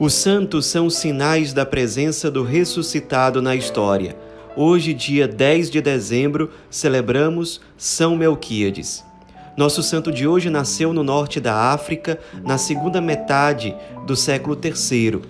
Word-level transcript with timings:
Os 0.00 0.14
santos 0.14 0.64
são 0.64 0.88
sinais 0.88 1.52
da 1.52 1.66
presença 1.66 2.30
do 2.30 2.42
ressuscitado 2.42 3.42
na 3.42 3.54
história. 3.54 4.16
Hoje, 4.56 4.94
dia 4.94 5.28
10 5.28 5.68
de 5.68 5.82
dezembro, 5.82 6.50
celebramos 6.70 7.60
São 7.76 8.16
Melquíades. 8.16 9.04
Nosso 9.58 9.82
santo 9.82 10.10
de 10.10 10.26
hoje 10.26 10.48
nasceu 10.48 10.94
no 10.94 11.04
norte 11.04 11.38
da 11.38 11.54
África, 11.54 12.18
na 12.42 12.56
segunda 12.56 12.98
metade 12.98 13.76
do 14.06 14.16
século 14.16 14.58
III. 14.58 15.20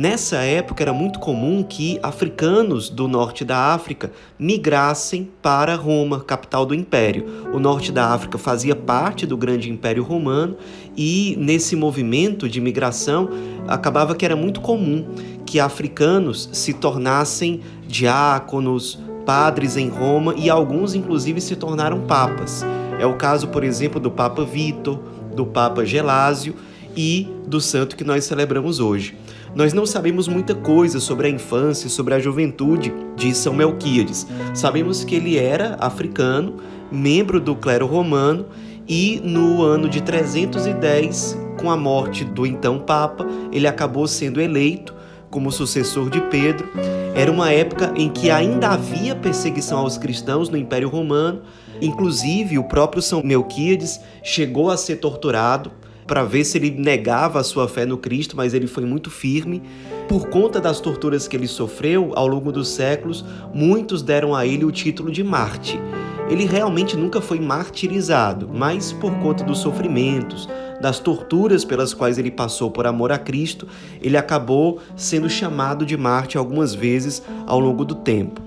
Nessa 0.00 0.38
época 0.38 0.82
era 0.82 0.94
muito 0.94 1.18
comum 1.18 1.62
que 1.62 2.00
africanos 2.02 2.88
do 2.88 3.06
norte 3.06 3.44
da 3.44 3.74
África 3.74 4.10
migrassem 4.38 5.28
para 5.42 5.74
Roma, 5.74 6.20
capital 6.20 6.64
do 6.64 6.74
império. 6.74 7.50
O 7.52 7.58
norte 7.58 7.92
da 7.92 8.06
África 8.06 8.38
fazia 8.38 8.74
parte 8.74 9.26
do 9.26 9.36
grande 9.36 9.68
império 9.68 10.02
romano 10.02 10.56
e 10.96 11.36
nesse 11.38 11.76
movimento 11.76 12.48
de 12.48 12.62
migração 12.62 13.28
acabava 13.68 14.14
que 14.14 14.24
era 14.24 14.34
muito 14.34 14.62
comum 14.62 15.04
que 15.44 15.60
africanos 15.60 16.48
se 16.50 16.72
tornassem 16.72 17.60
diáconos, 17.86 18.98
padres 19.26 19.76
em 19.76 19.90
Roma 19.90 20.34
e 20.34 20.48
alguns 20.48 20.94
inclusive 20.94 21.42
se 21.42 21.56
tornaram 21.56 22.06
papas. 22.06 22.64
É 22.98 23.04
o 23.04 23.18
caso, 23.18 23.48
por 23.48 23.62
exemplo, 23.62 24.00
do 24.00 24.10
Papa 24.10 24.46
Vitor, 24.46 24.98
do 25.36 25.44
Papa 25.44 25.84
Gelásio 25.84 26.56
e 26.96 27.28
do 27.46 27.60
santo 27.60 27.96
que 27.96 28.04
nós 28.04 28.24
celebramos 28.24 28.80
hoje. 28.80 29.14
Nós 29.54 29.72
não 29.72 29.84
sabemos 29.84 30.28
muita 30.28 30.54
coisa 30.54 31.00
sobre 31.00 31.26
a 31.26 31.30
infância 31.30 31.88
sobre 31.90 32.14
a 32.14 32.20
juventude 32.20 32.92
de 33.16 33.34
São 33.34 33.52
Melquíades. 33.52 34.26
Sabemos 34.54 35.02
que 35.02 35.16
ele 35.16 35.36
era 35.36 35.76
africano, 35.80 36.56
membro 36.90 37.40
do 37.40 37.56
clero 37.56 37.86
romano 37.86 38.46
e 38.88 39.20
no 39.24 39.62
ano 39.62 39.88
de 39.88 40.00
310, 40.02 41.36
com 41.58 41.70
a 41.70 41.76
morte 41.76 42.24
do 42.24 42.46
então 42.46 42.78
Papa, 42.78 43.26
ele 43.52 43.66
acabou 43.66 44.06
sendo 44.06 44.40
eleito 44.40 44.94
como 45.30 45.50
sucessor 45.50 46.10
de 46.10 46.20
Pedro. 46.22 46.68
Era 47.14 47.30
uma 47.30 47.52
época 47.52 47.92
em 47.96 48.08
que 48.08 48.30
ainda 48.30 48.68
havia 48.68 49.16
perseguição 49.16 49.78
aos 49.78 49.98
cristãos 49.98 50.48
no 50.48 50.56
Império 50.56 50.88
Romano. 50.88 51.42
Inclusive, 51.80 52.58
o 52.58 52.64
próprio 52.64 53.02
São 53.02 53.22
Melquíades 53.22 54.00
chegou 54.22 54.70
a 54.70 54.76
ser 54.76 54.96
torturado 54.96 55.72
para 56.10 56.24
ver 56.24 56.42
se 56.42 56.58
ele 56.58 56.72
negava 56.72 57.38
a 57.38 57.44
sua 57.44 57.68
fé 57.68 57.86
no 57.86 57.96
Cristo, 57.96 58.36
mas 58.36 58.52
ele 58.52 58.66
foi 58.66 58.84
muito 58.84 59.08
firme. 59.08 59.62
Por 60.08 60.28
conta 60.28 60.60
das 60.60 60.80
torturas 60.80 61.28
que 61.28 61.36
ele 61.36 61.46
sofreu 61.46 62.10
ao 62.16 62.26
longo 62.26 62.50
dos 62.50 62.66
séculos, 62.66 63.24
muitos 63.54 64.02
deram 64.02 64.34
a 64.34 64.44
ele 64.44 64.64
o 64.64 64.72
título 64.72 65.12
de 65.12 65.22
Marte. 65.22 65.80
Ele 66.28 66.46
realmente 66.46 66.96
nunca 66.96 67.20
foi 67.20 67.38
martirizado, 67.38 68.50
mas 68.52 68.92
por 68.92 69.14
conta 69.20 69.44
dos 69.44 69.58
sofrimentos, 69.58 70.48
das 70.80 70.98
torturas 70.98 71.64
pelas 71.64 71.94
quais 71.94 72.18
ele 72.18 72.32
passou 72.32 72.72
por 72.72 72.88
amor 72.88 73.12
a 73.12 73.18
Cristo, 73.18 73.68
ele 74.02 74.16
acabou 74.16 74.80
sendo 74.96 75.30
chamado 75.30 75.86
de 75.86 75.96
Marte 75.96 76.36
algumas 76.36 76.74
vezes 76.74 77.22
ao 77.46 77.60
longo 77.60 77.84
do 77.84 77.94
tempo. 77.94 78.42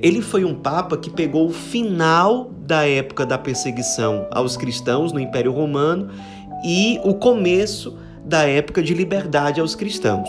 Ele 0.00 0.22
foi 0.22 0.44
um 0.44 0.54
papa 0.54 0.96
que 0.96 1.10
pegou 1.10 1.48
o 1.48 1.52
final 1.52 2.52
da 2.64 2.86
época 2.86 3.26
da 3.26 3.36
perseguição 3.36 4.28
aos 4.30 4.56
cristãos 4.56 5.12
no 5.12 5.18
Império 5.18 5.50
Romano 5.50 6.10
e 6.64 7.00
o 7.04 7.14
começo 7.14 7.98
da 8.24 8.42
época 8.42 8.82
de 8.82 8.94
liberdade 8.94 9.60
aos 9.60 9.74
cristãos. 9.74 10.28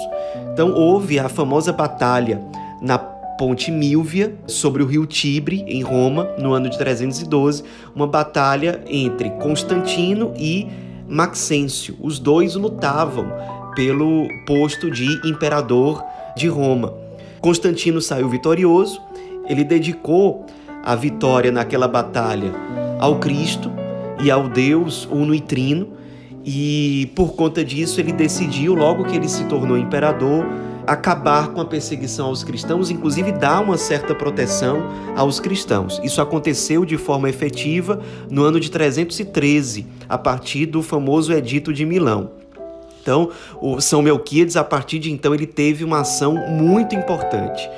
Então 0.54 0.74
houve 0.74 1.20
a 1.20 1.28
famosa 1.28 1.74
batalha 1.74 2.42
na 2.82 2.98
Ponte 2.98 3.72
Milvia 3.72 4.36
sobre 4.48 4.84
o 4.84 4.86
rio 4.86 5.06
Tibre, 5.06 5.64
em 5.68 5.82
Roma, 5.82 6.30
no 6.38 6.54
ano 6.54 6.70
de 6.70 6.78
312, 6.78 7.64
uma 7.96 8.06
batalha 8.06 8.82
entre 8.86 9.30
Constantino 9.32 10.34
e 10.38 10.68
Maxêncio. 11.08 11.96
Os 12.02 12.20
dois 12.20 12.56
lutavam 12.56 13.32
pelo 13.76 14.28
posto 14.46 14.92
de 14.92 15.06
imperador 15.26 16.04
de 16.36 16.48
Roma. 16.48 16.94
Constantino 17.40 18.02
saiu 18.02 18.28
vitorioso, 18.28 19.02
ele 19.48 19.64
dedicou 19.64 20.46
a 20.84 20.96
vitória 20.96 21.52
naquela 21.52 21.88
batalha 21.88 22.54
ao 23.00 23.20
Cristo 23.20 23.72
e 24.22 24.30
ao 24.30 24.50
Deus 24.50 25.08
uno 25.10 25.34
e 25.34 25.40
trino, 25.40 25.94
e 26.52 27.06
por 27.14 27.36
conta 27.36 27.64
disso, 27.64 28.02
ele 28.02 28.12
decidiu, 28.12 28.74
logo 28.74 29.04
que 29.04 29.16
ele 29.16 29.30
se 29.30 29.44
tornou 29.44 29.78
imperador, 29.78 30.48
acabar 30.88 31.50
com 31.50 31.62
a 31.62 31.66
perseguição 31.66 32.26
aos 32.26 32.44
cristãos, 32.44 32.90
inclusive 32.90 33.32
dar 33.32 33.62
uma 33.62 33.78
certa 33.78 34.16
proteção 34.16 34.90
aos 35.16 35.40
cristãos. 35.40 36.02
Isso 36.04 36.20
aconteceu 36.20 36.86
de 36.86 36.98
forma 36.98 37.30
efetiva 37.30 38.02
no 38.32 38.44
ano 38.44 38.60
de 38.60 38.72
313, 38.72 39.86
a 40.10 40.18
partir 40.18 40.66
do 40.66 40.82
famoso 40.82 41.32
Edito 41.32 41.72
de 41.72 41.86
Milão. 41.86 42.32
Então, 43.00 43.30
o 43.62 43.80
São 43.80 44.02
Melquíades, 44.02 44.56
a 44.56 44.64
partir 44.64 44.98
de 44.98 45.12
então, 45.12 45.36
ele 45.36 45.46
teve 45.46 45.84
uma 45.84 46.00
ação 46.00 46.34
muito 46.34 46.96
importante. 46.96 47.70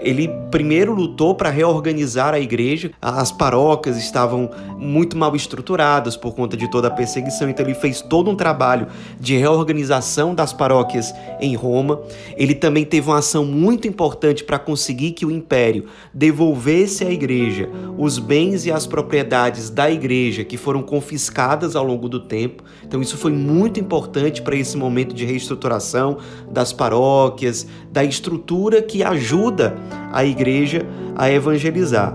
Ele 0.00 0.28
primeiro 0.50 0.94
lutou 0.94 1.34
para 1.34 1.50
reorganizar 1.50 2.34
a 2.34 2.40
igreja. 2.40 2.90
As 3.00 3.32
paróquias 3.32 3.96
estavam 3.96 4.50
muito 4.78 5.16
mal 5.16 5.34
estruturadas 5.34 6.16
por 6.16 6.34
conta 6.34 6.56
de 6.56 6.70
toda 6.70 6.88
a 6.88 6.90
perseguição, 6.90 7.48
então 7.48 7.64
ele 7.64 7.74
fez 7.74 8.00
todo 8.00 8.30
um 8.30 8.36
trabalho 8.36 8.86
de 9.18 9.36
reorganização 9.36 10.34
das 10.34 10.52
paróquias 10.52 11.12
em 11.40 11.54
Roma. 11.54 12.00
Ele 12.36 12.54
também 12.54 12.84
teve 12.84 13.08
uma 13.08 13.18
ação 13.18 13.44
muito 13.44 13.88
importante 13.88 14.44
para 14.44 14.58
conseguir 14.58 15.12
que 15.12 15.26
o 15.26 15.30
império 15.30 15.86
devolvesse 16.14 17.04
à 17.04 17.10
igreja 17.10 17.68
os 17.96 18.18
bens 18.18 18.64
e 18.64 18.72
as 18.72 18.86
propriedades 18.86 19.70
da 19.70 19.90
igreja 19.90 20.44
que 20.44 20.56
foram 20.56 20.82
confiscadas 20.82 21.74
ao 21.74 21.84
longo 21.84 22.08
do 22.08 22.20
tempo. 22.20 22.62
Então 22.84 23.02
isso 23.02 23.16
foi 23.16 23.32
muito 23.32 23.80
importante 23.80 24.40
para 24.40 24.56
esse 24.56 24.76
momento 24.76 25.14
de 25.14 25.24
reestruturação 25.24 26.18
das 26.50 26.72
paróquias, 26.72 27.66
da 27.90 28.04
estrutura 28.04 28.80
que 28.80 29.02
ajuda 29.02 29.76
a 30.12 30.24
igreja 30.24 30.86
a 31.16 31.30
evangelizar. 31.30 32.14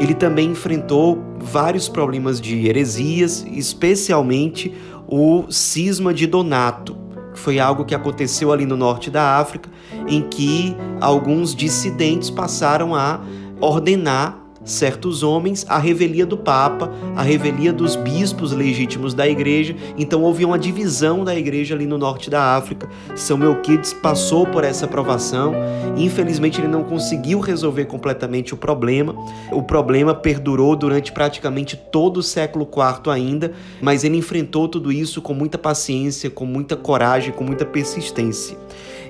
Ele 0.00 0.14
também 0.14 0.50
enfrentou 0.50 1.22
vários 1.38 1.88
problemas 1.88 2.40
de 2.40 2.66
heresias, 2.66 3.46
especialmente 3.50 4.72
o 5.06 5.44
cisma 5.50 6.12
de 6.12 6.26
Donato, 6.26 6.96
que 7.32 7.38
foi 7.38 7.58
algo 7.58 7.84
que 7.84 7.94
aconteceu 7.94 8.52
ali 8.52 8.66
no 8.66 8.76
norte 8.76 9.10
da 9.10 9.38
África, 9.38 9.70
em 10.08 10.22
que 10.22 10.76
alguns 11.00 11.54
dissidentes 11.54 12.30
passaram 12.30 12.94
a 12.94 13.20
ordenar 13.60 14.41
certos 14.64 15.22
homens 15.22 15.66
a 15.68 15.78
revelia 15.78 16.24
do 16.24 16.36
Papa, 16.36 16.90
a 17.16 17.22
revelia 17.22 17.72
dos 17.72 17.96
bispos 17.96 18.52
legítimos 18.52 19.14
da 19.14 19.26
igreja. 19.26 19.74
Então 19.96 20.22
houve 20.22 20.44
uma 20.44 20.58
divisão 20.58 21.24
da 21.24 21.34
igreja 21.34 21.74
ali 21.74 21.86
no 21.86 21.98
norte 21.98 22.30
da 22.30 22.56
África. 22.56 22.88
São 23.14 23.36
Melquides 23.36 23.92
passou 23.92 24.46
por 24.46 24.64
essa 24.64 24.86
provação. 24.86 25.54
Infelizmente 25.96 26.60
ele 26.60 26.68
não 26.68 26.84
conseguiu 26.84 27.40
resolver 27.40 27.86
completamente 27.86 28.54
o 28.54 28.56
problema. 28.56 29.14
O 29.50 29.62
problema 29.62 30.14
perdurou 30.14 30.76
durante 30.76 31.12
praticamente 31.12 31.76
todo 31.76 32.18
o 32.18 32.22
século 32.22 32.66
IV 32.66 33.10
ainda, 33.12 33.52
mas 33.80 34.04
ele 34.04 34.16
enfrentou 34.16 34.68
tudo 34.68 34.92
isso 34.92 35.20
com 35.20 35.34
muita 35.34 35.58
paciência, 35.58 36.30
com 36.30 36.44
muita 36.44 36.76
coragem, 36.76 37.32
com 37.32 37.44
muita 37.44 37.64
persistência. 37.64 38.56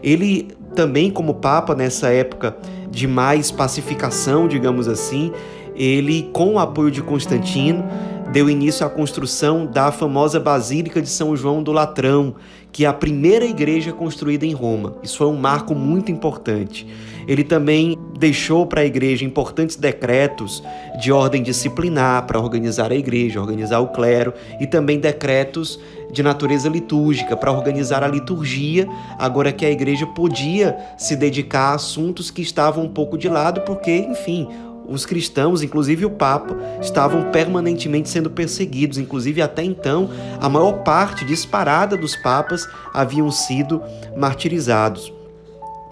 Ele 0.02 0.48
também 0.74 1.10
como 1.10 1.34
papa 1.34 1.74
nessa 1.74 2.08
época 2.08 2.56
de 2.92 3.08
mais 3.08 3.50
pacificação, 3.50 4.46
digamos 4.46 4.86
assim, 4.86 5.32
ele, 5.74 6.28
com 6.32 6.54
o 6.54 6.58
apoio 6.58 6.90
de 6.90 7.02
Constantino, 7.02 7.82
deu 8.30 8.48
início 8.48 8.86
à 8.86 8.90
construção 8.90 9.66
da 9.66 9.90
famosa 9.90 10.38
Basílica 10.38 11.00
de 11.00 11.08
São 11.08 11.34
João 11.34 11.62
do 11.62 11.72
Latrão, 11.72 12.34
que 12.70 12.84
é 12.84 12.88
a 12.88 12.92
primeira 12.92 13.46
igreja 13.46 13.92
construída 13.92 14.44
em 14.44 14.52
Roma. 14.52 14.94
Isso 15.02 15.16
foi 15.16 15.26
um 15.26 15.36
marco 15.36 15.74
muito 15.74 16.12
importante. 16.12 16.86
Ele 17.26 17.42
também 17.42 17.98
deixou 18.22 18.64
para 18.64 18.82
a 18.82 18.84
igreja 18.84 19.24
importantes 19.24 19.74
decretos 19.74 20.62
de 21.00 21.10
ordem 21.10 21.42
disciplinar 21.42 22.24
para 22.24 22.38
organizar 22.38 22.92
a 22.92 22.94
igreja, 22.94 23.40
organizar 23.40 23.80
o 23.80 23.88
clero 23.88 24.32
e 24.60 24.66
também 24.66 25.00
decretos 25.00 25.80
de 26.12 26.22
natureza 26.22 26.68
litúrgica 26.68 27.36
para 27.36 27.50
organizar 27.50 28.04
a 28.04 28.06
liturgia, 28.06 28.86
agora 29.18 29.50
que 29.50 29.66
a 29.66 29.70
igreja 29.72 30.06
podia 30.06 30.76
se 30.96 31.16
dedicar 31.16 31.72
a 31.72 31.74
assuntos 31.74 32.30
que 32.30 32.42
estavam 32.42 32.84
um 32.84 32.88
pouco 32.88 33.18
de 33.18 33.28
lado, 33.28 33.62
porque, 33.62 33.90
enfim, 33.90 34.46
os 34.86 35.04
cristãos, 35.04 35.60
inclusive 35.60 36.04
o 36.04 36.10
Papa, 36.10 36.56
estavam 36.80 37.32
permanentemente 37.32 38.08
sendo 38.08 38.30
perseguidos. 38.30 38.98
Inclusive, 38.98 39.42
até 39.42 39.64
então, 39.64 40.08
a 40.40 40.48
maior 40.48 40.84
parte 40.84 41.24
disparada 41.24 41.96
dos 41.96 42.14
papas 42.14 42.68
haviam 42.94 43.32
sido 43.32 43.82
martirizados. 44.16 45.12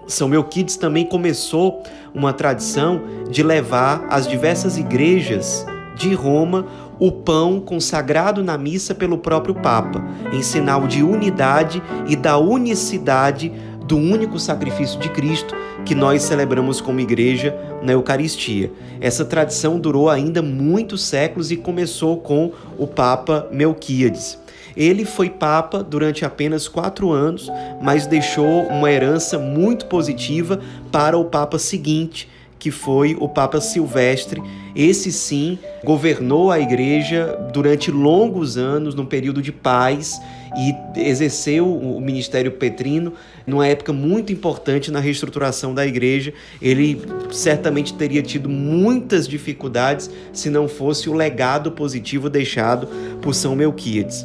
São 0.07 0.27
Melquides 0.27 0.75
também 0.75 1.05
começou 1.05 1.83
uma 2.13 2.33
tradição 2.33 3.01
de 3.29 3.43
levar 3.43 4.05
às 4.09 4.27
diversas 4.27 4.77
igrejas 4.77 5.65
de 5.95 6.13
Roma 6.13 6.65
o 6.99 7.11
pão 7.11 7.59
consagrado 7.59 8.43
na 8.43 8.57
missa 8.57 8.93
pelo 8.93 9.17
próprio 9.17 9.55
Papa, 9.55 10.03
em 10.31 10.43
sinal 10.43 10.85
de 10.87 11.01
unidade 11.01 11.81
e 12.07 12.15
da 12.15 12.37
unicidade 12.37 13.51
do 13.91 13.97
único 13.97 14.39
sacrifício 14.39 14.97
de 15.01 15.09
Cristo 15.09 15.53
que 15.85 15.93
nós 15.93 16.21
celebramos 16.21 16.79
como 16.79 17.01
igreja 17.01 17.53
na 17.83 17.91
Eucaristia. 17.91 18.71
Essa 19.01 19.25
tradição 19.25 19.77
durou 19.77 20.09
ainda 20.09 20.41
muitos 20.41 21.01
séculos 21.03 21.51
e 21.51 21.57
começou 21.57 22.15
com 22.15 22.53
o 22.77 22.87
Papa 22.87 23.49
Melquíades. 23.51 24.39
Ele 24.77 25.03
foi 25.03 25.29
papa 25.29 25.83
durante 25.83 26.23
apenas 26.23 26.69
quatro 26.69 27.11
anos, 27.11 27.49
mas 27.81 28.07
deixou 28.07 28.63
uma 28.67 28.89
herança 28.89 29.37
muito 29.37 29.87
positiva 29.87 30.61
para 30.89 31.17
o 31.17 31.25
papa 31.25 31.59
seguinte, 31.59 32.29
que 32.61 32.69
foi 32.69 33.17
o 33.19 33.27
Papa 33.27 33.59
Silvestre. 33.59 34.39
Esse 34.75 35.11
sim 35.11 35.57
governou 35.83 36.51
a 36.51 36.59
igreja 36.59 37.35
durante 37.51 37.89
longos 37.89 38.55
anos, 38.55 38.93
num 38.93 39.03
período 39.03 39.41
de 39.41 39.51
paz, 39.51 40.21
e 40.55 40.99
exerceu 40.99 41.67
o 41.67 41.99
ministério 41.99 42.51
petrino 42.51 43.13
numa 43.47 43.65
época 43.65 43.91
muito 43.91 44.31
importante 44.31 44.91
na 44.91 44.99
reestruturação 44.99 45.73
da 45.73 45.87
igreja. 45.87 46.35
Ele 46.61 47.01
certamente 47.31 47.95
teria 47.95 48.21
tido 48.21 48.47
muitas 48.47 49.27
dificuldades 49.27 50.11
se 50.31 50.51
não 50.51 50.67
fosse 50.67 51.09
o 51.09 51.13
legado 51.13 51.71
positivo 51.71 52.29
deixado 52.29 52.87
por 53.23 53.33
São 53.33 53.55
Melquíades. 53.55 54.23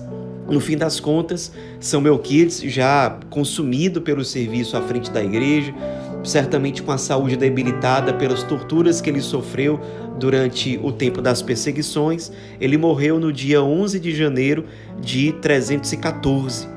No 0.48 0.60
fim 0.60 0.76
das 0.76 1.00
contas, 1.00 1.50
São 1.80 2.00
Melquides, 2.00 2.60
já 2.60 3.18
consumido 3.30 4.00
pelo 4.00 4.24
serviço 4.24 4.76
à 4.76 4.82
frente 4.82 5.10
da 5.10 5.22
igreja, 5.22 5.74
certamente 6.26 6.82
com 6.82 6.92
a 6.92 6.98
saúde 6.98 7.36
debilitada 7.36 8.12
pelas 8.12 8.42
torturas 8.42 9.00
que 9.00 9.08
ele 9.08 9.20
sofreu 9.20 9.80
durante 10.18 10.78
o 10.82 10.90
tempo 10.90 11.22
das 11.22 11.40
perseguições, 11.40 12.32
ele 12.60 12.76
morreu 12.76 13.20
no 13.20 13.32
dia 13.32 13.62
11 13.62 14.00
de 14.00 14.14
janeiro 14.14 14.64
de 15.00 15.32
314. 15.32 16.68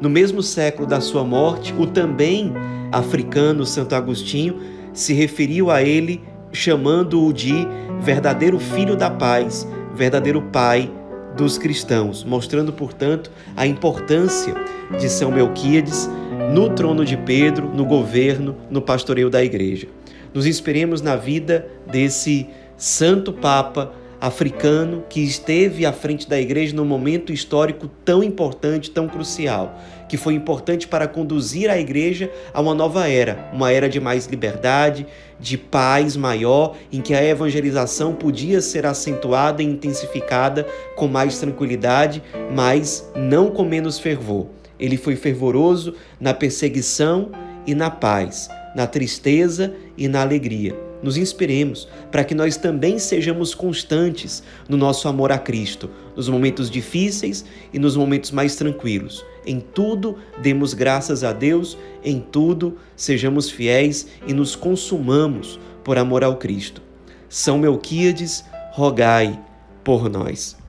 No 0.00 0.08
mesmo 0.08 0.42
século 0.42 0.86
da 0.86 1.00
sua 1.00 1.24
morte, 1.24 1.74
o 1.78 1.86
também 1.86 2.52
africano 2.90 3.66
Santo 3.66 3.94
Agostinho 3.94 4.60
se 4.92 5.12
referiu 5.12 5.70
a 5.70 5.82
ele 5.82 6.22
chamando-o 6.52 7.32
de 7.32 7.66
verdadeiro 8.00 8.58
filho 8.58 8.94
da 8.94 9.10
paz, 9.10 9.66
verdadeiro 9.94 10.42
pai 10.52 10.90
dos 11.36 11.56
cristãos, 11.56 12.24
mostrando, 12.24 12.72
portanto, 12.72 13.30
a 13.56 13.66
importância 13.66 14.54
de 14.98 15.08
São 15.08 15.30
Melquíades 15.30 16.08
no 16.50 16.70
trono 16.70 17.04
de 17.04 17.16
Pedro, 17.16 17.68
no 17.74 17.84
governo, 17.84 18.56
no 18.70 18.80
pastoreio 18.80 19.30
da 19.30 19.42
igreja. 19.44 19.86
Nos 20.34 20.46
inspiremos 20.46 21.02
na 21.02 21.16
vida 21.16 21.66
desse 21.86 22.46
santo 22.76 23.32
Papa 23.32 23.92
africano 24.22 25.02
que 25.08 25.20
esteve 25.20 25.84
à 25.84 25.92
frente 25.92 26.28
da 26.28 26.40
igreja 26.40 26.76
num 26.76 26.84
momento 26.84 27.32
histórico 27.32 27.90
tão 28.04 28.22
importante, 28.22 28.88
tão 28.88 29.08
crucial, 29.08 29.76
que 30.08 30.16
foi 30.16 30.34
importante 30.34 30.86
para 30.86 31.08
conduzir 31.08 31.68
a 31.68 31.76
igreja 31.76 32.30
a 32.54 32.60
uma 32.60 32.72
nova 32.72 33.08
era, 33.08 33.50
uma 33.52 33.72
era 33.72 33.88
de 33.88 33.98
mais 33.98 34.26
liberdade, 34.26 35.08
de 35.40 35.58
paz 35.58 36.16
maior, 36.16 36.76
em 36.92 37.00
que 37.00 37.14
a 37.14 37.24
evangelização 37.24 38.14
podia 38.14 38.60
ser 38.60 38.86
acentuada 38.86 39.60
e 39.60 39.66
intensificada 39.66 40.68
com 40.94 41.08
mais 41.08 41.40
tranquilidade, 41.40 42.22
mas 42.54 43.10
não 43.16 43.50
com 43.50 43.64
menos 43.64 43.98
fervor. 43.98 44.46
Ele 44.82 44.96
foi 44.96 45.14
fervoroso 45.14 45.94
na 46.20 46.34
perseguição 46.34 47.30
e 47.64 47.72
na 47.72 47.88
paz, 47.88 48.48
na 48.74 48.84
tristeza 48.84 49.72
e 49.96 50.08
na 50.08 50.22
alegria. 50.22 50.76
Nos 51.00 51.16
inspiremos 51.16 51.88
para 52.10 52.24
que 52.24 52.34
nós 52.34 52.56
também 52.56 52.98
sejamos 52.98 53.54
constantes 53.54 54.42
no 54.68 54.76
nosso 54.76 55.06
amor 55.06 55.30
a 55.30 55.38
Cristo, 55.38 55.88
nos 56.16 56.28
momentos 56.28 56.68
difíceis 56.68 57.44
e 57.72 57.78
nos 57.78 57.96
momentos 57.96 58.32
mais 58.32 58.56
tranquilos. 58.56 59.24
Em 59.46 59.60
tudo 59.60 60.16
demos 60.42 60.74
graças 60.74 61.22
a 61.22 61.32
Deus, 61.32 61.78
em 62.04 62.18
tudo 62.18 62.76
sejamos 62.96 63.48
fiéis 63.48 64.08
e 64.26 64.32
nos 64.32 64.56
consumamos 64.56 65.60
por 65.84 65.96
amor 65.96 66.24
ao 66.24 66.38
Cristo. 66.38 66.82
São 67.28 67.56
Melquíades, 67.56 68.44
rogai 68.72 69.38
por 69.84 70.10
nós. 70.10 70.61